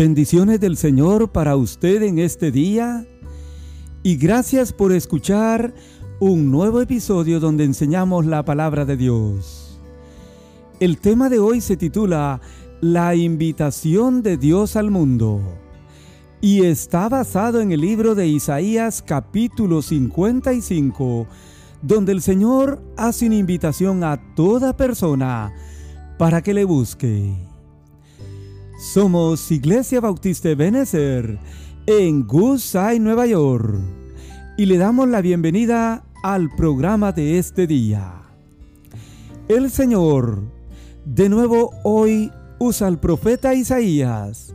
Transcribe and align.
Bendiciones 0.00 0.60
del 0.60 0.78
Señor 0.78 1.30
para 1.30 1.56
usted 1.56 2.02
en 2.04 2.18
este 2.18 2.50
día 2.50 3.06
y 4.02 4.16
gracias 4.16 4.72
por 4.72 4.92
escuchar 4.92 5.74
un 6.20 6.50
nuevo 6.50 6.80
episodio 6.80 7.38
donde 7.38 7.64
enseñamos 7.64 8.24
la 8.24 8.42
palabra 8.42 8.86
de 8.86 8.96
Dios. 8.96 9.78
El 10.80 10.96
tema 10.96 11.28
de 11.28 11.38
hoy 11.38 11.60
se 11.60 11.76
titula 11.76 12.40
La 12.80 13.14
invitación 13.14 14.22
de 14.22 14.38
Dios 14.38 14.74
al 14.74 14.90
mundo 14.90 15.42
y 16.40 16.64
está 16.64 17.10
basado 17.10 17.60
en 17.60 17.70
el 17.70 17.82
libro 17.82 18.14
de 18.14 18.26
Isaías 18.26 19.04
capítulo 19.06 19.82
55, 19.82 21.26
donde 21.82 22.12
el 22.12 22.22
Señor 22.22 22.82
hace 22.96 23.26
una 23.26 23.36
invitación 23.36 24.02
a 24.02 24.34
toda 24.34 24.74
persona 24.78 25.52
para 26.16 26.40
que 26.40 26.54
le 26.54 26.64
busque. 26.64 27.49
Somos 28.80 29.50
Iglesia 29.50 30.00
Bautista 30.00 30.54
Benecer 30.54 31.38
en 31.84 32.26
Goodside, 32.26 32.98
Nueva 32.98 33.26
York, 33.26 33.78
y 34.56 34.64
le 34.64 34.78
damos 34.78 35.06
la 35.06 35.20
bienvenida 35.20 36.02
al 36.22 36.48
programa 36.56 37.12
de 37.12 37.36
este 37.38 37.66
día. 37.66 38.22
El 39.48 39.70
Señor 39.70 40.44
de 41.04 41.28
nuevo 41.28 41.72
hoy 41.84 42.32
usa 42.58 42.86
al 42.86 42.98
profeta 42.98 43.52
Isaías 43.52 44.54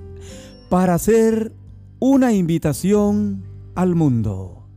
para 0.70 0.96
hacer 0.96 1.54
una 2.00 2.34
invitación 2.34 3.44
al 3.76 3.94
mundo. 3.94 4.68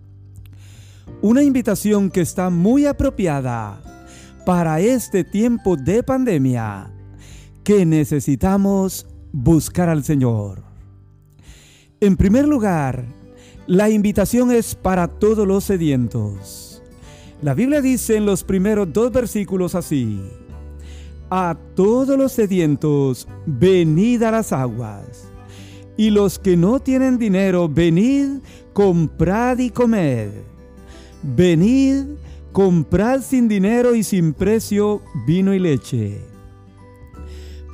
Una 1.22 1.42
invitación 1.42 2.10
que 2.10 2.20
está 2.20 2.50
muy 2.50 2.84
apropiada 2.84 3.80
para 4.44 4.78
este 4.80 5.24
tiempo 5.24 5.78
de 5.78 6.02
pandemia 6.02 6.92
que 7.64 7.86
necesitamos 7.86 9.06
buscar 9.32 9.88
al 9.88 10.04
Señor. 10.04 10.62
En 12.00 12.16
primer 12.16 12.46
lugar, 12.46 13.04
la 13.66 13.90
invitación 13.90 14.52
es 14.52 14.74
para 14.74 15.08
todos 15.08 15.46
los 15.46 15.64
sedientos. 15.64 16.82
La 17.42 17.54
Biblia 17.54 17.80
dice 17.80 18.16
en 18.16 18.26
los 18.26 18.44
primeros 18.44 18.92
dos 18.92 19.12
versículos 19.12 19.74
así, 19.74 20.20
a 21.30 21.56
todos 21.74 22.16
los 22.16 22.32
sedientos, 22.32 23.28
venid 23.46 24.22
a 24.22 24.30
las 24.30 24.52
aguas. 24.52 25.28
Y 25.96 26.10
los 26.10 26.38
que 26.38 26.56
no 26.56 26.80
tienen 26.80 27.18
dinero, 27.18 27.68
venid, 27.68 28.38
comprad 28.72 29.58
y 29.58 29.70
comed. 29.70 30.30
Venid, 31.22 32.04
comprad 32.52 33.20
sin 33.20 33.48
dinero 33.48 33.94
y 33.94 34.04
sin 34.04 34.32
precio 34.32 35.02
vino 35.26 35.52
y 35.52 35.58
leche 35.58 36.37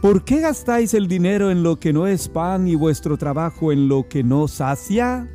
¿Por 0.05 0.23
qué 0.23 0.41
gastáis 0.41 0.93
el 0.93 1.09
dinero 1.09 1.51
en 1.51 1.63
lo 1.63 1.81
que 1.81 1.95
no 1.95 2.07
es 2.07 2.29
pan 2.29 2.69
y 2.69 2.75
vuestro 2.75 3.17
trabajo 3.17 3.73
en 3.73 3.89
lo 3.89 4.07
que 4.07 4.23
no 4.23 4.49
sacia? 4.49 5.31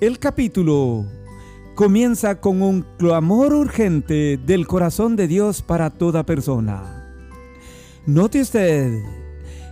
El 0.00 0.18
capítulo 0.18 1.04
comienza 1.74 2.40
con 2.40 2.62
un 2.62 2.86
clamor 2.96 3.52
urgente 3.52 4.38
del 4.38 4.66
corazón 4.66 5.16
de 5.16 5.28
Dios 5.28 5.60
para 5.60 5.90
toda 5.90 6.24
persona. 6.24 7.14
Note 8.06 8.40
usted 8.40 9.02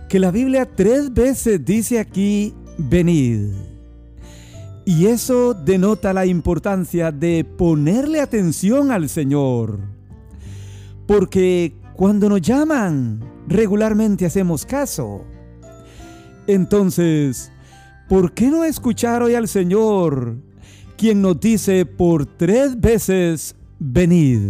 que 0.09 0.19
la 0.19 0.29
Biblia 0.29 0.69
tres 0.69 1.11
veces 1.11 1.65
dice 1.65 1.97
aquí, 1.97 2.53
venid. 2.77 3.49
Y 4.85 5.07
eso 5.07 5.55
denota 5.55 6.13
la 6.13 6.27
importancia 6.27 7.11
de 7.11 7.43
ponerle 7.43 8.21
atención 8.21 8.91
al 8.91 9.09
Señor. 9.09 9.79
Porque 11.07 11.73
cuando 11.95 12.29
nos 12.29 12.41
llaman, 12.41 13.19
regularmente 13.47 14.25
hacemos 14.25 14.65
caso. 14.65 15.23
Entonces, 16.47 17.51
¿por 18.09 18.33
qué 18.33 18.49
no 18.49 18.63
escuchar 18.63 19.23
hoy 19.23 19.35
al 19.35 19.47
Señor, 19.47 20.37
quien 20.97 21.21
nos 21.21 21.39
dice 21.39 21.85
por 21.85 22.25
tres 22.25 22.79
veces, 22.79 23.55
venid? 23.79 24.41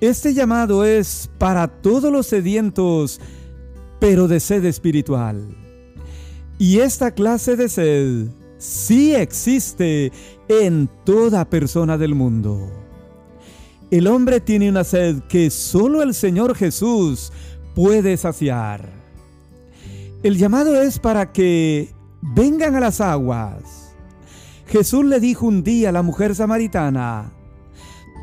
Este 0.00 0.34
llamado 0.34 0.84
es 0.84 1.30
para 1.38 1.68
todos 1.68 2.12
los 2.12 2.26
sedientos, 2.26 3.20
pero 3.98 4.28
de 4.28 4.40
sed 4.40 4.64
espiritual. 4.64 5.56
Y 6.58 6.78
esta 6.78 7.10
clase 7.10 7.56
de 7.56 7.68
sed 7.68 8.26
sí 8.58 9.14
existe 9.14 10.12
en 10.48 10.88
toda 11.04 11.48
persona 11.48 11.98
del 11.98 12.14
mundo. 12.14 12.75
El 13.88 14.08
hombre 14.08 14.40
tiene 14.40 14.68
una 14.68 14.82
sed 14.82 15.20
que 15.28 15.48
solo 15.48 16.02
el 16.02 16.12
Señor 16.12 16.56
Jesús 16.56 17.32
puede 17.76 18.16
saciar. 18.16 18.90
El 20.24 20.36
llamado 20.36 20.82
es 20.82 20.98
para 20.98 21.30
que 21.30 21.94
vengan 22.20 22.74
a 22.74 22.80
las 22.80 23.00
aguas. 23.00 23.94
Jesús 24.66 25.04
le 25.04 25.20
dijo 25.20 25.46
un 25.46 25.62
día 25.62 25.90
a 25.90 25.92
la 25.92 26.02
mujer 26.02 26.34
samaritana, 26.34 27.32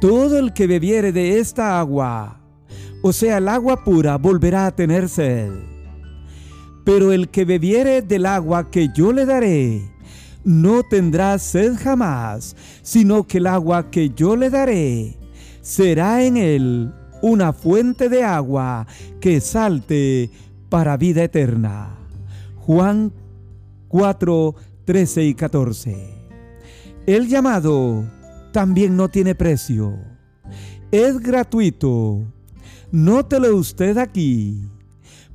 todo 0.01 0.37
el 0.37 0.51
que 0.51 0.67
bebiere 0.67 1.13
de 1.13 1.39
esta 1.39 1.79
agua, 1.79 2.41
o 3.01 3.13
sea, 3.13 3.37
el 3.37 3.47
agua 3.47 3.85
pura, 3.85 4.17
volverá 4.17 4.65
a 4.65 4.75
tener 4.75 5.07
sed. 5.07 5.49
Pero 6.83 7.13
el 7.13 7.29
que 7.29 7.45
bebiere 7.45 8.01
del 8.01 8.25
agua 8.25 8.69
que 8.69 8.89
yo 8.93 9.13
le 9.13 9.25
daré, 9.25 9.81
no 10.43 10.83
tendrá 10.83 11.39
sed 11.39 11.77
jamás, 11.81 12.53
sino 12.81 13.25
que 13.25 13.37
el 13.37 13.47
agua 13.47 13.89
que 13.89 14.09
yo 14.09 14.35
le 14.35 14.49
daré 14.49 15.22
será 15.63 16.23
en 16.23 16.37
él 16.37 16.93
una 17.21 17.53
fuente 17.53 18.09
de 18.09 18.23
agua 18.23 18.85
que 19.19 19.41
salte 19.41 20.29
para 20.69 20.97
vida 20.97 21.23
eterna. 21.23 21.95
Juan 22.57 23.11
4, 23.87 24.55
13 24.85 25.23
y 25.23 25.33
14. 25.33 26.13
El 27.07 27.27
llamado 27.27 28.03
también 28.51 28.97
no 28.97 29.09
tiene 29.09 29.35
precio. 29.35 29.97
Es 30.91 31.19
gratuito. 31.19 32.21
Nótelo 32.91 33.55
usted 33.55 33.97
aquí, 33.97 34.69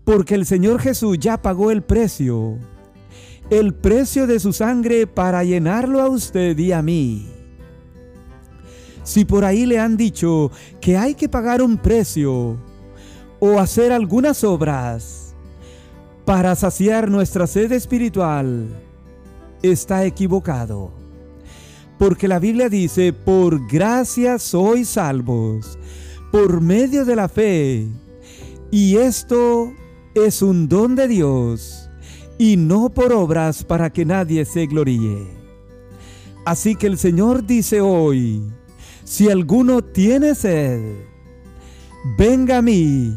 porque 0.05 0.35
el 0.35 0.47
Señor 0.47 0.81
Jesús 0.81 1.19
ya 1.19 1.41
pagó 1.41 1.71
el 1.71 1.83
precio. 1.83 2.59
El 3.51 3.75
precio 3.75 4.27
de 4.27 4.39
su 4.41 4.53
sangre 4.53 5.07
para 5.07 5.43
llenarlo 5.43 6.03
a 6.03 6.09
usted 6.09 6.57
y 6.59 6.73
a 6.73 6.83
mí. 6.83 7.38
Si 9.09 9.25
por 9.25 9.47
ahí 9.47 9.65
le 9.65 9.79
han 9.79 9.97
dicho 9.97 10.51
que 10.83 10.99
hay 10.99 11.15
que 11.15 11.31
pagar 11.31 11.63
un 11.63 11.79
precio 11.79 12.59
o 13.41 13.59
hacer 13.59 13.91
algunas 13.91 14.45
obras 14.45 15.35
para 16.27 16.55
saciar 16.55 17.11
nuestra 17.11 17.47
sed 17.47 17.73
espiritual, 17.73 18.69
está 19.63 20.05
equivocado. 20.05 20.91
Porque 21.99 22.29
la 22.29 22.39
Biblia 22.39 22.69
dice, 22.69 23.15
por 23.15 23.67
gracia 23.67 24.39
sois 24.39 24.91
salvos, 24.91 25.79
por 26.31 26.61
medio 26.61 27.07
de 27.07 27.17
la 27.17 27.31
fe. 27.31 27.87
Y 28.71 28.97
esto 28.97 29.73
es 30.15 30.43
un 30.43 30.69
don 30.69 30.97
de 30.97 31.09
Dios, 31.09 31.89
y 32.37 32.59
no 32.59 32.91
por 32.91 33.15
obras 33.15 33.65
para 33.65 33.89
que 33.89 34.05
nadie 34.05 34.45
se 34.45 34.67
gloríe. 34.67 35.29
Así 36.45 36.75
que 36.75 36.89
el 36.89 36.99
Señor 36.99 37.47
dice 37.47 37.81
hoy, 37.81 38.43
si 39.09 39.31
alguno 39.31 39.83
tiene 39.83 40.35
sed, 40.35 40.83
venga 42.19 42.59
a 42.59 42.63
mí 42.63 43.17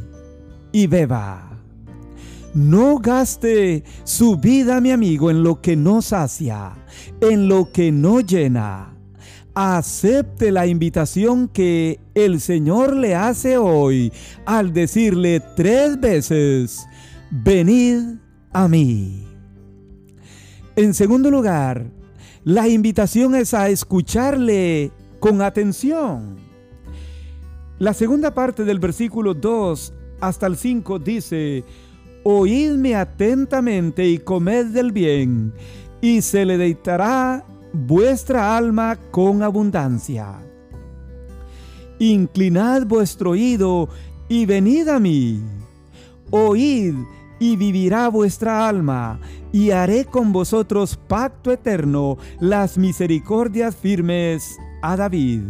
y 0.71 0.87
beba. 0.87 1.61
No 2.53 2.97
gaste 2.97 3.83
su 4.05 4.37
vida, 4.37 4.79
mi 4.79 4.91
amigo, 4.91 5.29
en 5.29 5.43
lo 5.43 5.59
que 5.59 5.75
no 5.75 6.01
sacia, 6.01 6.71
en 7.19 7.49
lo 7.49 7.73
que 7.73 7.91
no 7.91 8.21
llena. 8.21 8.95
Acepte 9.53 10.49
la 10.53 10.65
invitación 10.65 11.49
que 11.49 11.99
el 12.15 12.39
Señor 12.39 12.95
le 12.95 13.13
hace 13.13 13.57
hoy 13.57 14.13
al 14.45 14.71
decirle 14.71 15.41
tres 15.57 15.99
veces, 15.99 16.87
venid 17.31 18.15
a 18.53 18.69
mí. 18.69 19.27
En 20.77 20.93
segundo 20.93 21.29
lugar, 21.29 21.85
la 22.45 22.69
invitación 22.69 23.35
es 23.35 23.53
a 23.53 23.67
escucharle 23.67 24.93
con 25.21 25.41
atención. 25.41 26.35
La 27.79 27.93
segunda 27.93 28.33
parte 28.33 28.65
del 28.65 28.79
versículo 28.79 29.33
2 29.33 29.93
hasta 30.19 30.47
el 30.47 30.57
5 30.57 30.99
dice, 30.99 31.63
Oídme 32.23 32.95
atentamente 32.95 34.05
y 34.05 34.17
comed 34.17 34.65
del 34.65 34.91
bien, 34.91 35.53
y 36.01 36.21
se 36.21 36.43
le 36.43 36.57
deitará 36.57 37.45
vuestra 37.71 38.57
alma 38.57 38.97
con 39.11 39.43
abundancia. 39.43 40.39
Inclinad 41.99 42.85
vuestro 42.85 43.31
oído 43.31 43.89
y 44.27 44.47
venid 44.47 44.87
a 44.87 44.99
mí. 44.99 45.39
Oíd 46.31 46.95
y 47.41 47.55
vivirá 47.55 48.07
vuestra 48.07 48.69
alma, 48.69 49.19
y 49.51 49.71
haré 49.71 50.05
con 50.05 50.31
vosotros 50.31 50.95
pacto 51.07 51.51
eterno, 51.51 52.19
las 52.39 52.77
misericordias 52.77 53.75
firmes 53.75 54.59
a 54.83 54.95
David. 54.95 55.41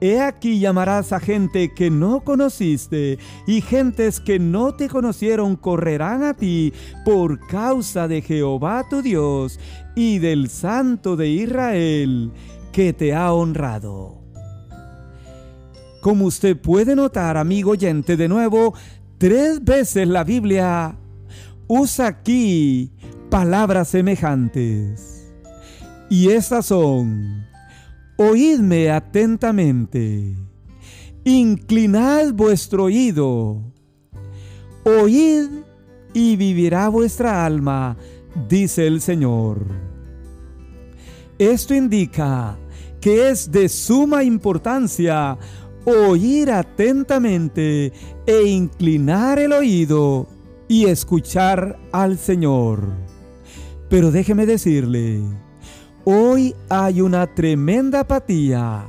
He 0.00 0.18
aquí 0.22 0.58
llamarás 0.60 1.12
a 1.12 1.20
gente 1.20 1.74
que 1.74 1.90
no 1.90 2.20
conociste, 2.20 3.18
y 3.46 3.60
gentes 3.60 4.18
que 4.18 4.38
no 4.38 4.76
te 4.76 4.88
conocieron 4.88 5.56
correrán 5.56 6.22
a 6.22 6.32
ti 6.32 6.72
por 7.04 7.38
causa 7.48 8.08
de 8.08 8.22
Jehová 8.22 8.86
tu 8.88 9.02
Dios 9.02 9.60
y 9.94 10.20
del 10.20 10.48
Santo 10.48 11.16
de 11.16 11.28
Israel, 11.28 12.32
que 12.72 12.94
te 12.94 13.14
ha 13.14 13.30
honrado. 13.34 14.22
Como 16.00 16.26
usted 16.26 16.56
puede 16.56 16.94
notar, 16.94 17.36
amigo 17.36 17.72
oyente, 17.72 18.16
de 18.16 18.28
nuevo, 18.28 18.72
tres 19.18 19.62
veces 19.62 20.08
la 20.08 20.24
Biblia 20.24 20.96
usa 21.66 22.06
aquí 22.06 22.90
palabras 23.30 23.88
semejantes. 23.88 25.30
Y 26.10 26.30
estas 26.30 26.66
son 26.66 27.48
Oídme 28.20 28.90
atentamente, 28.90 30.34
inclinad 31.22 32.32
vuestro 32.32 32.86
oído, 32.86 33.62
oíd 34.82 35.46
y 36.14 36.34
vivirá 36.34 36.88
vuestra 36.88 37.46
alma, 37.46 37.96
dice 38.48 38.88
el 38.88 39.00
Señor. 39.02 39.64
Esto 41.38 41.74
indica 41.74 42.58
que 43.00 43.30
es 43.30 43.52
de 43.52 43.68
suma 43.68 44.24
importancia 44.24 45.38
oír 45.90 46.50
atentamente 46.50 47.92
e 48.26 48.42
inclinar 48.42 49.38
el 49.38 49.52
oído 49.52 50.28
y 50.68 50.86
escuchar 50.86 51.78
al 51.92 52.18
Señor. 52.18 52.82
Pero 53.88 54.10
déjeme 54.10 54.46
decirle, 54.46 55.22
Hoy 56.10 56.54
hay 56.70 57.02
una 57.02 57.26
tremenda 57.26 58.00
apatía 58.00 58.86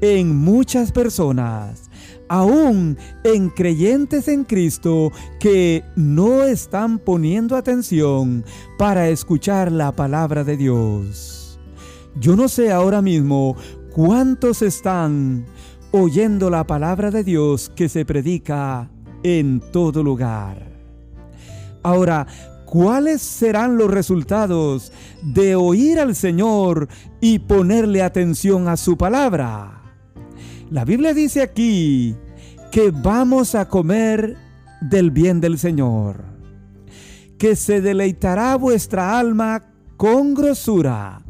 en 0.00 0.36
muchas 0.36 0.92
personas, 0.92 1.90
aún 2.28 2.96
en 3.24 3.50
creyentes 3.50 4.28
en 4.28 4.44
Cristo 4.44 5.10
que 5.40 5.82
no 5.96 6.44
están 6.44 7.00
poniendo 7.00 7.56
atención 7.56 8.44
para 8.78 9.08
escuchar 9.08 9.72
la 9.72 9.90
palabra 9.90 10.44
de 10.44 10.56
Dios. 10.56 11.58
Yo 12.14 12.36
no 12.36 12.48
sé 12.48 12.70
ahora 12.70 13.02
mismo 13.02 13.56
cuántos 13.90 14.62
están 14.62 15.44
oyendo 15.92 16.50
la 16.50 16.66
palabra 16.66 17.10
de 17.10 17.22
Dios 17.22 17.70
que 17.74 17.88
se 17.88 18.04
predica 18.04 18.90
en 19.22 19.60
todo 19.72 20.02
lugar. 20.02 20.72
Ahora, 21.82 22.26
¿Cuáles 22.72 23.20
serán 23.20 23.76
los 23.76 23.90
resultados 23.90 24.92
de 25.20 25.54
oír 25.54 26.00
al 26.00 26.14
Señor 26.14 26.88
y 27.20 27.40
ponerle 27.40 28.00
atención 28.00 28.66
a 28.66 28.78
su 28.78 28.96
palabra? 28.96 29.82
La 30.70 30.86
Biblia 30.86 31.12
dice 31.12 31.42
aquí 31.42 32.16
que 32.70 32.90
vamos 32.90 33.54
a 33.54 33.68
comer 33.68 34.38
del 34.80 35.10
bien 35.10 35.38
del 35.42 35.58
Señor, 35.58 36.24
que 37.36 37.56
se 37.56 37.82
deleitará 37.82 38.56
vuestra 38.56 39.18
alma 39.18 39.64
con 39.98 40.32
grosura, 40.32 41.20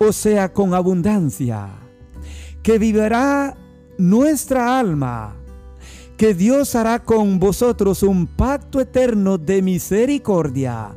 o 0.00 0.10
sea, 0.10 0.52
con 0.52 0.74
abundancia, 0.74 1.68
que 2.64 2.80
vivirá 2.80 3.56
nuestra 4.02 4.78
alma 4.78 5.36
que 6.16 6.34
Dios 6.34 6.74
hará 6.74 7.04
con 7.04 7.38
vosotros 7.38 8.02
un 8.02 8.26
pacto 8.26 8.80
eterno 8.80 9.38
de 9.38 9.62
misericordia 9.62 10.90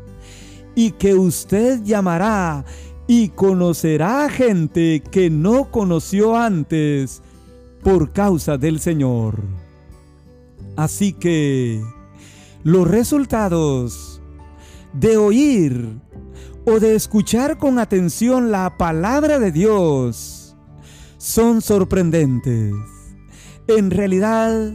y 0.75 0.91
que 0.91 1.13
usted 1.13 1.81
llamará 1.83 2.65
y 3.07 3.29
conocerá 3.29 4.29
gente 4.29 5.01
que 5.11 5.29
no 5.29 5.71
conoció 5.71 6.35
antes 6.35 7.21
por 7.83 8.11
causa 8.11 8.57
del 8.57 8.79
Señor. 8.79 9.43
Así 10.75 11.13
que 11.13 11.81
los 12.63 12.87
resultados 12.87 14.21
de 14.93 15.17
oír 15.17 15.99
o 16.65 16.79
de 16.79 16.95
escuchar 16.95 17.57
con 17.57 17.77
atención 17.77 18.51
la 18.51 18.77
palabra 18.77 19.39
de 19.39 19.51
Dios 19.51 20.55
son 21.17 21.61
sorprendentes. 21.61 22.94
En 23.67 23.89
realidad, 23.89 24.71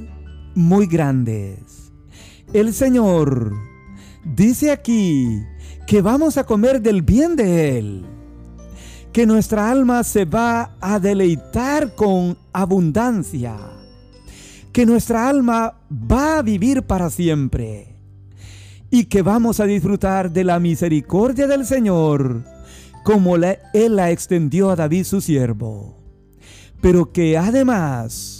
muy 0.56 0.86
grandes. 0.86 1.92
El 2.52 2.74
Señor 2.74 3.52
dice 4.24 4.72
aquí 4.72 5.44
que 5.86 6.02
vamos 6.02 6.36
a 6.36 6.44
comer 6.44 6.82
del 6.82 7.02
bien 7.02 7.36
de 7.36 7.78
Él, 7.78 8.04
que 9.12 9.26
nuestra 9.26 9.70
alma 9.70 10.02
se 10.02 10.24
va 10.24 10.76
a 10.80 10.98
deleitar 10.98 11.94
con 11.94 12.36
abundancia, 12.52 13.56
que 14.72 14.86
nuestra 14.86 15.28
alma 15.28 15.74
va 15.90 16.38
a 16.38 16.42
vivir 16.42 16.82
para 16.82 17.10
siempre 17.10 17.94
y 18.90 19.04
que 19.04 19.22
vamos 19.22 19.60
a 19.60 19.66
disfrutar 19.66 20.32
de 20.32 20.42
la 20.42 20.58
misericordia 20.58 21.46
del 21.46 21.64
Señor 21.64 22.44
como 23.04 23.36
Él 23.36 23.96
la 23.96 24.10
extendió 24.10 24.70
a 24.70 24.76
David 24.76 25.04
su 25.04 25.20
siervo, 25.20 25.96
pero 26.80 27.12
que 27.12 27.38
además 27.38 28.39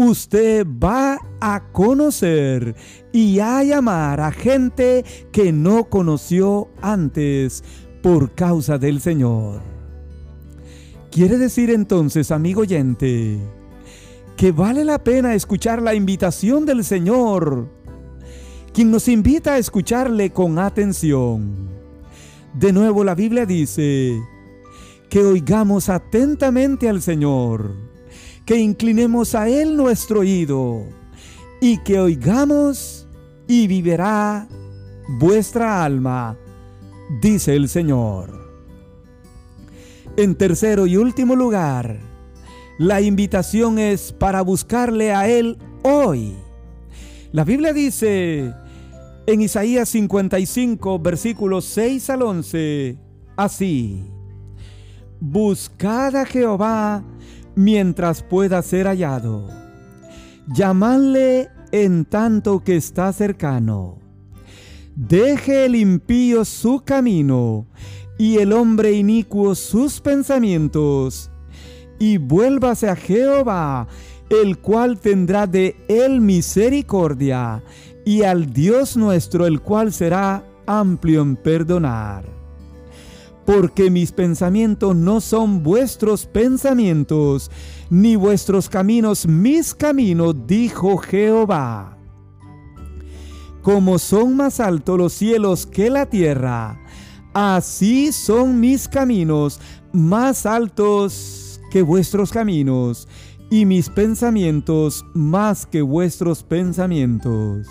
usted 0.00 0.64
va 0.64 1.18
a 1.40 1.72
conocer 1.72 2.76
y 3.12 3.40
a 3.40 3.64
llamar 3.64 4.20
a 4.20 4.30
gente 4.30 5.04
que 5.32 5.52
no 5.52 5.88
conoció 5.88 6.68
antes 6.80 7.64
por 8.00 8.32
causa 8.32 8.78
del 8.78 9.00
Señor. 9.00 9.60
Quiere 11.10 11.36
decir 11.36 11.70
entonces, 11.70 12.30
amigo 12.30 12.60
oyente, 12.60 13.40
que 14.36 14.52
vale 14.52 14.84
la 14.84 15.02
pena 15.02 15.34
escuchar 15.34 15.82
la 15.82 15.96
invitación 15.96 16.64
del 16.64 16.84
Señor, 16.84 17.68
quien 18.72 18.92
nos 18.92 19.08
invita 19.08 19.54
a 19.54 19.58
escucharle 19.58 20.30
con 20.30 20.60
atención. 20.60 21.70
De 22.54 22.72
nuevo 22.72 23.02
la 23.02 23.16
Biblia 23.16 23.46
dice 23.46 24.16
que 25.10 25.24
oigamos 25.24 25.88
atentamente 25.88 26.88
al 26.88 27.02
Señor 27.02 27.87
que 28.48 28.56
inclinemos 28.56 29.34
a 29.34 29.46
Él 29.46 29.76
nuestro 29.76 30.20
oído 30.20 30.86
y 31.60 31.76
que 31.80 32.00
oigamos 32.00 33.06
y 33.46 33.66
vivirá 33.66 34.48
vuestra 35.20 35.84
alma, 35.84 36.34
dice 37.20 37.54
el 37.54 37.68
Señor. 37.68 38.48
En 40.16 40.34
tercero 40.34 40.86
y 40.86 40.96
último 40.96 41.36
lugar, 41.36 42.00
la 42.78 43.02
invitación 43.02 43.78
es 43.78 44.12
para 44.14 44.40
buscarle 44.40 45.12
a 45.12 45.28
Él 45.28 45.58
hoy. 45.82 46.34
La 47.32 47.44
Biblia 47.44 47.74
dice 47.74 48.54
en 49.26 49.42
Isaías 49.42 49.90
55, 49.90 50.98
versículos 51.00 51.66
6 51.66 52.08
al 52.08 52.22
11, 52.22 52.96
así, 53.36 54.10
Buscad 55.20 56.16
a 56.16 56.24
Jehová 56.24 57.04
mientras 57.58 58.22
pueda 58.22 58.62
ser 58.62 58.86
hallado. 58.86 59.48
Llamadle 60.46 61.48
en 61.72 62.04
tanto 62.04 62.62
que 62.62 62.76
está 62.76 63.12
cercano. 63.12 63.98
Deje 64.94 65.66
el 65.66 65.74
impío 65.74 66.44
su 66.44 66.82
camino 66.84 67.66
y 68.16 68.38
el 68.38 68.52
hombre 68.52 68.92
inicuo 68.92 69.56
sus 69.56 70.00
pensamientos, 70.00 71.32
y 71.98 72.18
vuélvase 72.18 72.88
a 72.88 72.94
Jehová, 72.94 73.88
el 74.30 74.58
cual 74.58 75.00
tendrá 75.00 75.48
de 75.48 75.76
él 75.88 76.20
misericordia, 76.20 77.64
y 78.04 78.22
al 78.22 78.52
Dios 78.52 78.96
nuestro, 78.96 79.46
el 79.46 79.60
cual 79.60 79.92
será 79.92 80.44
amplio 80.66 81.22
en 81.22 81.34
perdonar 81.34 82.37
porque 83.48 83.90
mis 83.90 84.12
pensamientos 84.12 84.94
no 84.94 85.22
son 85.22 85.62
vuestros 85.62 86.26
pensamientos, 86.26 87.50
ni 87.88 88.14
vuestros 88.14 88.68
caminos 88.68 89.26
mis 89.26 89.74
caminos, 89.74 90.36
dijo 90.46 90.98
Jehová. 90.98 91.96
Como 93.62 93.98
son 93.98 94.36
más 94.36 94.60
altos 94.60 94.98
los 94.98 95.14
cielos 95.14 95.64
que 95.64 95.88
la 95.88 96.04
tierra, 96.04 96.78
así 97.32 98.12
son 98.12 98.60
mis 98.60 98.86
caminos 98.86 99.58
más 99.94 100.44
altos 100.44 101.58
que 101.70 101.80
vuestros 101.80 102.30
caminos, 102.30 103.08
y 103.50 103.64
mis 103.64 103.88
pensamientos 103.88 105.06
más 105.14 105.64
que 105.64 105.80
vuestros 105.80 106.42
pensamientos. 106.42 107.66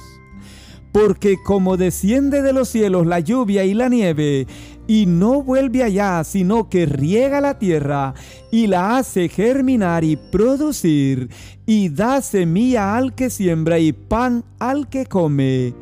Porque 0.99 1.37
como 1.43 1.77
desciende 1.77 2.41
de 2.41 2.53
los 2.53 2.69
cielos 2.69 3.05
la 3.05 3.19
lluvia 3.19 3.63
y 3.63 3.75
la 3.75 3.87
nieve, 3.87 4.47
y 4.87 5.05
no 5.05 5.43
vuelve 5.43 5.83
allá, 5.83 6.23
sino 6.23 6.69
que 6.69 6.87
riega 6.87 7.39
la 7.39 7.59
tierra 7.59 8.15
y 8.51 8.65
la 8.65 8.97
hace 8.97 9.29
germinar 9.29 10.03
y 10.03 10.15
producir, 10.15 11.29
y 11.67 11.89
da 11.89 12.19
semilla 12.21 12.97
al 12.97 13.13
que 13.13 13.29
siembra 13.29 13.77
y 13.77 13.93
pan 13.93 14.43
al 14.57 14.89
que 14.89 15.05
come. 15.05 15.75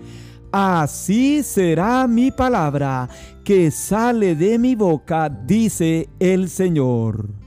Así 0.52 1.44
será 1.44 2.08
mi 2.08 2.32
palabra 2.32 3.08
que 3.46 3.72
sale 3.72 4.36
de 4.36 4.60
mi 4.60 4.76
boca, 4.76 5.30
dice 5.30 6.10
el 6.20 6.50
Señor. 6.50 7.45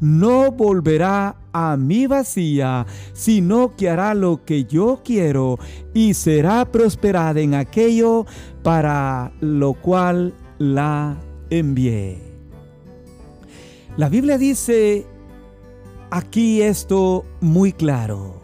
No 0.00 0.52
volverá 0.52 1.36
a 1.52 1.76
mí 1.76 2.06
vacía, 2.06 2.86
sino 3.12 3.74
que 3.76 3.90
hará 3.90 4.14
lo 4.14 4.44
que 4.44 4.64
yo 4.64 5.00
quiero 5.04 5.58
y 5.92 6.14
será 6.14 6.64
prosperada 6.70 7.40
en 7.40 7.54
aquello 7.54 8.26
para 8.62 9.32
lo 9.40 9.74
cual 9.74 10.34
la 10.58 11.16
envié. 11.50 12.18
La 13.96 14.08
Biblia 14.08 14.38
dice 14.38 15.04
aquí 16.10 16.62
esto 16.62 17.24
muy 17.40 17.72
claro. 17.72 18.40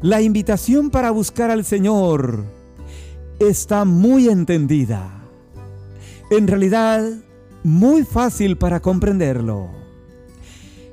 La 0.00 0.20
invitación 0.20 0.90
para 0.90 1.10
buscar 1.10 1.50
al 1.50 1.64
Señor 1.64 2.44
está 3.40 3.84
muy 3.84 4.28
entendida. 4.28 5.24
En 6.30 6.46
realidad, 6.46 7.02
muy 7.62 8.04
fácil 8.04 8.56
para 8.56 8.80
comprenderlo. 8.80 9.83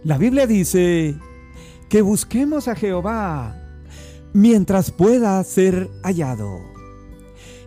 La 0.04 0.18
Biblia 0.18 0.48
dice 0.48 1.16
que 1.88 2.02
busquemos 2.02 2.68
a 2.68 2.74
Jehová 2.76 3.56
mientras 4.34 4.90
pueda 4.90 5.44
ser 5.44 5.92
hallado. 6.02 6.60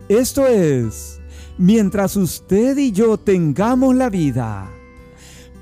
Esto 0.09 0.49
es, 0.49 1.21
mientras 1.59 2.17
usted 2.17 2.77
y 2.77 2.91
yo 2.91 3.19
tengamos 3.19 3.95
la 3.95 4.11
vida, 4.11 4.69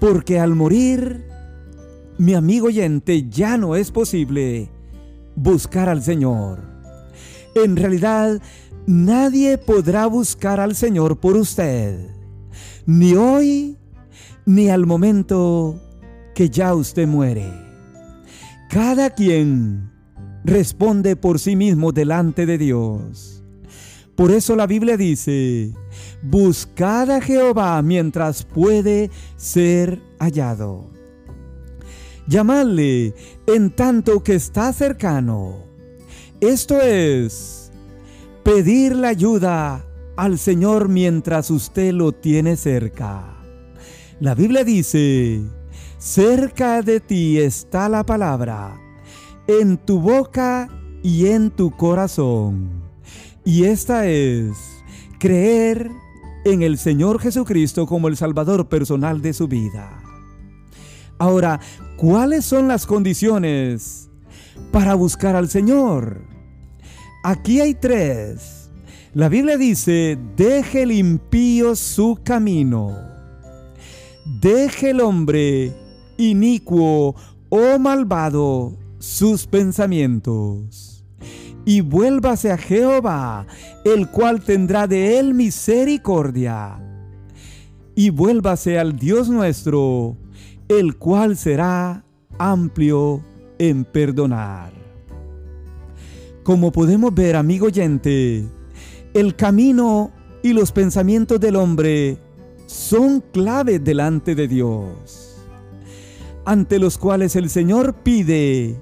porque 0.00 0.41
al 0.41 0.55
morir, 0.55 1.26
mi 2.17 2.33
amigo 2.33 2.69
oyente, 2.69 3.29
ya 3.29 3.59
no 3.59 3.76
es 3.76 3.91
posible 3.91 4.71
buscar 5.37 5.91
al 5.91 6.02
Señor. 6.02 6.61
En 7.55 7.76
realidad, 7.76 8.41
nadie 8.87 9.59
podrá 9.59 10.07
buscar 10.07 10.59
al 10.59 10.75
Señor 10.75 11.21
por 11.21 11.37
usted, 11.37 12.09
ni 12.87 13.12
hoy, 13.12 13.76
ni 14.47 14.71
al 14.71 14.87
momento 14.87 15.79
que 16.35 16.49
ya 16.49 16.75
usted 16.75 17.07
muere. 17.07 17.51
Cada 18.69 19.11
quien 19.11 19.91
responde 20.45 21.17
por 21.17 21.39
sí 21.39 21.57
mismo 21.57 21.93
delante 21.93 22.47
de 22.47 22.59
Dios. 22.59 23.43
Por 24.15 24.31
eso 24.31 24.57
la 24.57 24.67
Biblia 24.67 24.97
dice, 24.97 25.73
buscad 26.23 27.11
a 27.11 27.21
Jehová 27.21 27.81
mientras 27.83 28.45
puede 28.45 29.11
ser 29.37 30.01
hallado. 30.19 30.91
Llamadle 32.27 33.15
en 33.47 33.71
tanto 33.71 34.23
que 34.23 34.35
está 34.35 34.73
cercano. 34.73 35.57
Esto 36.41 36.81
es 36.81 37.73
pedir 38.43 38.95
la 38.97 39.09
ayuda 39.09 39.85
al 40.17 40.39
Señor 40.39 40.89
mientras 40.89 41.51
usted 41.51 41.93
lo 41.93 42.12
tiene 42.12 42.57
cerca. 42.57 43.37
La 44.21 44.35
Biblia 44.35 44.62
dice, 44.62 45.43
cerca 46.03 46.83
de 46.83 46.99
ti 46.99 47.39
está 47.39 47.89
la 47.89 48.05
palabra, 48.05 48.77
en 49.47 49.79
tu 49.79 50.01
boca 50.01 50.69
y 51.01 51.29
en 51.29 51.49
tu 51.53 51.71
corazón. 51.71 52.83
Y 53.45 53.65
esta 53.65 54.09
es 54.09 54.51
creer 55.21 55.93
en 56.45 56.63
el 56.63 56.77
Señor 56.77 57.21
Jesucristo 57.21 57.87
como 57.87 58.09
el 58.09 58.17
Salvador 58.17 58.69
personal 58.69 59.23
de 59.23 59.33
su 59.33 59.47
vida. 59.47 60.03
Ahora, 61.19 61.61
¿cuáles 61.97 62.45
son 62.45 62.67
las 62.67 62.85
condiciones 62.85 64.11
para 64.73 64.95
buscar 64.95 65.37
al 65.37 65.49
Señor? 65.49 66.21
Aquí 67.23 67.61
hay 67.61 67.75
tres. 67.75 68.71
La 69.15 69.29
Biblia 69.29 69.57
dice, 69.57 70.19
deje 70.37 70.83
el 70.83 70.91
impío 70.91 71.77
su 71.77 72.19
camino. 72.25 72.99
Deje 74.41 74.91
el 74.91 75.01
hombre 75.01 75.73
inicuo 76.31 77.14
o 77.49 77.79
malvado 77.79 78.76
sus 78.99 79.47
pensamientos. 79.47 81.05
Y 81.64 81.81
vuélvase 81.81 82.50
a 82.50 82.59
Jehová, 82.59 83.47
el 83.85 84.11
cual 84.11 84.43
tendrá 84.43 84.87
de 84.87 85.19
él 85.19 85.35
misericordia. 85.35 86.79
Y 87.95 88.11
vuélvase 88.11 88.79
al 88.79 88.97
Dios 88.97 89.29
nuestro, 89.29 90.17
el 90.69 90.97
cual 90.97 91.37
será 91.37 92.05
amplio 92.38 93.23
en 93.59 93.85
perdonar. 93.85 94.73
Como 96.43 96.73
podemos 96.73 97.14
ver, 97.14 97.37
amigo 97.37 97.67
oyente, 97.67 98.45
el 99.14 99.37
camino 99.37 100.11
y 100.43 100.52
los 100.52 100.73
pensamientos 100.73 101.38
del 101.38 101.55
hombre 101.55 102.19
son 102.67 103.23
clave 103.33 103.79
delante 103.79 104.35
de 104.35 104.49
Dios, 104.49 105.22
ante 106.45 106.79
los 106.79 106.99
cuales 106.99 107.37
el 107.37 107.51
Señor 107.51 107.95
pide 108.03 108.81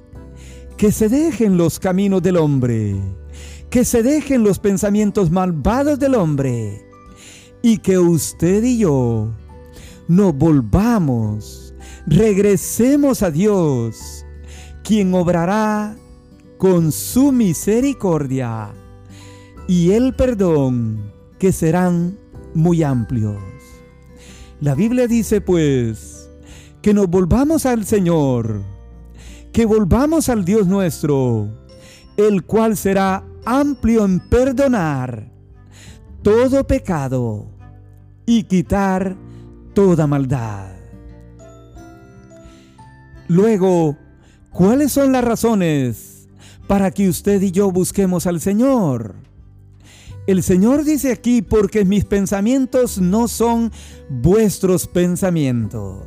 que 0.77 0.93
se 0.93 1.09
dejen 1.09 1.57
los 1.57 1.79
caminos 1.79 2.23
del 2.23 2.37
hombre, 2.37 2.97
que 3.69 3.85
se 3.85 4.03
dejen 4.03 4.43
los 4.43 4.59
pensamientos 4.59 5.31
malvados 5.31 5.99
del 5.99 6.15
hombre, 6.15 6.87
y 7.63 7.79
que 7.79 7.99
usted 7.99 8.65
y 8.65 8.79
yo 8.79 9.29
nos 10.09 10.35
volvamos 10.35 11.71
regresemos 12.07 13.23
a 13.23 13.31
Dios, 13.31 14.27
quien 14.83 15.15
obrará 15.15 15.97
con 16.59 16.93
su 16.93 17.33
misericordia 17.33 18.71
y 19.69 19.93
el 19.93 20.15
perdón 20.15 21.13
que 21.39 21.53
serán 21.53 22.19
muy 22.55 22.83
amplios. 22.83 23.41
La 24.61 24.75
Biblia 24.75 25.07
dice 25.07 25.41
pues 25.41 26.20
que 26.83 26.95
nos 26.95 27.09
volvamos 27.09 27.67
al 27.67 27.85
Señor, 27.85 28.63
que 29.53 29.67
volvamos 29.67 30.29
al 30.29 30.45
Dios 30.45 30.67
nuestro, 30.67 31.49
el 32.17 32.45
cual 32.45 32.77
será 32.77 33.25
amplio 33.45 34.05
en 34.05 34.21
perdonar 34.21 35.31
todo 36.23 36.67
pecado 36.67 37.47
y 38.27 38.45
quitar 38.45 39.17
toda 39.75 40.07
maldad. 40.07 40.69
Luego, 43.29 43.97
¿cuáles 44.51 44.93
son 44.93 45.13
las 45.13 45.25
razones 45.25 46.29
para 46.67 46.91
que 46.91 47.09
usted 47.09 47.41
y 47.43 47.53
yo 47.53 47.71
busquemos 47.71 48.27
al 48.27 48.41
Señor? 48.41 49.15
El 50.27 50.43
Señor 50.43 50.85
dice 50.85 51.13
aquí, 51.13 51.43
porque 51.43 51.85
mis 51.85 52.05
pensamientos 52.05 52.99
no 52.99 53.27
son 53.27 53.73
vuestros 54.09 54.87
pensamientos, 54.87 56.05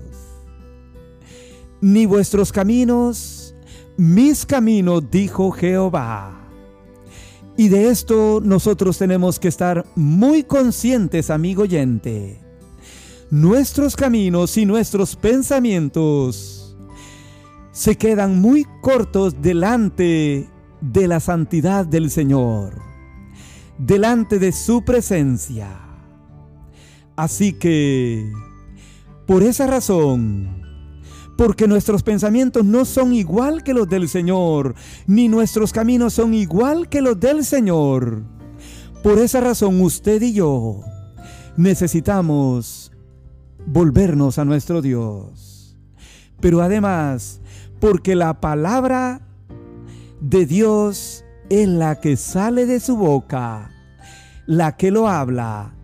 ni 1.83 2.05
vuestros 2.05 2.53
caminos, 2.53 3.53
mis 3.97 4.45
caminos, 4.45 5.03
dijo 5.11 5.51
Jehová. 5.51 6.47
Y 7.57 7.67
de 7.67 7.89
esto 7.89 8.39
nosotros 8.41 8.97
tenemos 8.97 9.37
que 9.37 9.49
estar 9.49 9.85
muy 9.93 10.43
conscientes, 10.43 11.29
amigo 11.29 11.63
oyente. 11.63 12.39
Nuestros 13.29 13.97
caminos 13.97 14.55
y 14.55 14.65
nuestros 14.65 15.17
pensamientos 15.17 16.77
se 17.73 17.97
quedan 17.97 18.39
muy 18.39 18.65
cortos 18.81 19.41
delante 19.41 20.49
de 20.79 21.07
la 21.09 21.19
santidad 21.19 21.85
del 21.85 22.09
Señor, 22.09 22.81
delante 23.77 24.39
de 24.39 24.53
su 24.53 24.85
presencia. 24.85 25.81
Así 27.17 27.51
que, 27.51 28.31
por 29.27 29.43
esa 29.43 29.67
razón, 29.67 30.62
porque 31.43 31.67
nuestros 31.67 32.03
pensamientos 32.03 32.63
no 32.63 32.85
son 32.85 33.11
igual 33.11 33.63
que 33.63 33.73
los 33.73 33.89
del 33.89 34.07
Señor, 34.07 34.75
ni 35.07 35.27
nuestros 35.27 35.73
caminos 35.73 36.13
son 36.13 36.33
igual 36.33 36.87
que 36.87 37.01
los 37.01 37.19
del 37.19 37.43
Señor. 37.43 38.23
Por 39.03 39.19
esa 39.19 39.41
razón 39.41 39.81
usted 39.81 40.21
y 40.21 40.31
yo 40.31 40.79
necesitamos 41.57 42.93
volvernos 43.65 44.37
a 44.37 44.45
nuestro 44.45 44.81
Dios. 44.81 45.77
Pero 46.39 46.61
además 46.61 47.41
porque 47.81 48.15
la 48.15 48.39
palabra 48.39 49.19
de 50.21 50.45
Dios 50.45 51.25
es 51.49 51.67
la 51.67 51.99
que 51.99 52.15
sale 52.15 52.65
de 52.65 52.79
su 52.79 52.95
boca, 52.95 53.69
la 54.45 54.77
que 54.77 54.91
lo 54.91 55.09
habla 55.09 55.75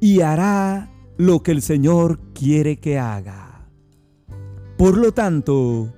y 0.00 0.22
hará 0.22 0.90
lo 1.18 1.42
que 1.42 1.52
el 1.52 1.60
Señor 1.60 2.18
quiere 2.32 2.78
que 2.78 2.98
haga. 2.98 3.51
Por 4.82 4.98
lo 4.98 5.12
tanto, 5.12 5.94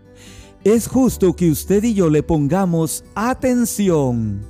es 0.62 0.88
justo 0.88 1.35
que 1.35 1.50
usted 1.50 1.83
y 1.85 1.95
yo 1.95 2.11
le 2.11 2.23
pongamos 2.23 3.03
atención 3.14 4.43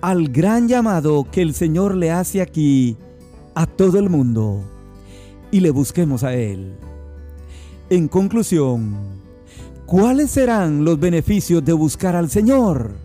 al 0.00 0.26
gran 0.30 0.66
llamado 0.66 1.28
que 1.30 1.42
el 1.42 1.54
Señor 1.54 1.94
le 1.94 2.10
hace 2.10 2.42
aquí 2.42 2.96
a 3.54 3.66
todo 3.68 4.00
el 4.00 4.10
mundo 4.10 4.64
y 5.52 5.60
le 5.60 5.70
busquemos 5.70 6.24
a 6.24 6.34
Él. 6.34 6.74
En 7.88 8.08
conclusión, 8.08 8.96
¿Cuáles 9.86 10.32
serán 10.32 10.84
los 10.84 10.98
beneficios 10.98 11.64
de 11.64 11.72
buscar 11.72 12.16
al 12.16 12.28
Señor? 12.28 12.96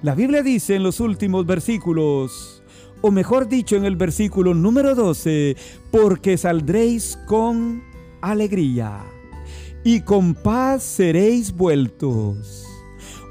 La 0.00 0.14
Biblia 0.14 0.44
dice 0.44 0.76
en 0.76 0.84
los 0.84 1.00
últimos 1.00 1.44
versículos, 1.44 2.62
o 3.02 3.10
mejor 3.10 3.48
dicho 3.48 3.74
en 3.74 3.84
el 3.84 3.96
versículo 3.96 4.54
número 4.54 4.94
12, 4.94 5.56
porque 5.90 6.38
saldréis 6.38 7.18
con 7.26 7.82
alegría 8.20 9.04
y 9.84 10.00
con 10.00 10.34
paz 10.34 10.82
seréis 10.82 11.54
vueltos. 11.54 12.64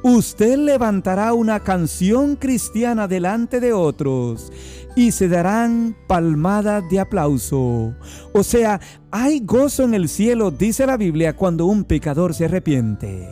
Usted 0.04 0.58
levantará 0.58 1.34
una 1.34 1.62
canción 1.62 2.36
cristiana 2.36 3.08
delante 3.08 3.60
de 3.60 3.74
otros 3.74 4.52
y 4.96 5.12
se 5.12 5.28
darán 5.28 5.96
palmadas 6.08 6.84
de 6.90 7.00
aplauso. 7.00 7.96
O 8.34 8.44
sea, 8.44 8.80
hay 9.12 9.40
gozo 9.40 9.84
en 9.84 9.94
el 9.94 10.10
cielo, 10.10 10.52
dice 10.52 10.86
la 10.86 10.98
Biblia, 10.98 11.36
cuando 11.36 11.66
un 11.66 11.86
pecador 11.86 12.34
se 12.34 12.46
arrepiente. 12.46 13.30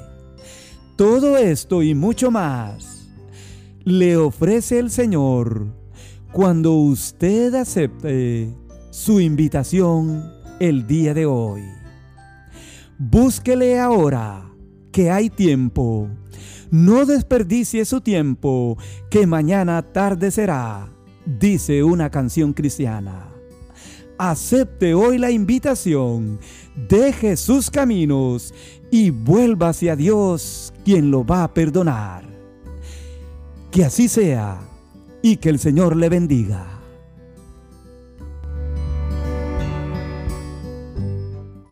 Todo 0.96 1.38
esto 1.38 1.84
y 1.84 1.94
mucho 1.94 2.32
más 2.32 3.10
le 3.84 4.18
ofrece 4.18 4.80
el 4.80 4.90
Señor 4.90 5.68
cuando 6.32 6.74
usted 6.74 7.54
acepte 7.56 8.50
su 8.92 9.20
invitación 9.20 10.32
el 10.60 10.88
día 10.88 11.13
de 11.13 11.25
hoy. 11.25 11.80
Búsquele 13.03 13.79
ahora, 13.79 14.53
que 14.91 15.10
hay 15.10 15.31
tiempo. 15.31 16.08
No 16.70 17.08
desperdicie 17.08 17.84
su 17.84 18.00
tiempo, 18.00 18.77
que 19.10 19.25
mañana 19.25 19.81
tarde 19.81 20.29
será, 20.29 20.88
dice 21.25 21.84
una 21.84 22.12
canción 22.12 22.53
cristiana. 22.53 23.34
Acepte 24.20 24.93
hoy 24.93 25.17
la 25.17 25.31
invitación, 25.31 26.39
deje 26.88 27.38
sus 27.38 27.72
caminos 27.72 28.53
y 28.91 29.10
vuelva 29.10 29.70
hacia 29.70 29.96
Dios, 29.96 30.72
quien 30.86 31.10
lo 31.10 31.25
va 31.25 31.43
a 31.43 31.53
perdonar. 31.55 32.24
Que 33.72 33.84
así 33.84 34.10
sea 34.10 34.60
y 35.24 35.38
que 35.38 35.50
el 35.50 35.58
Señor 35.58 35.96
le 35.96 36.08
bendiga. 36.08 36.71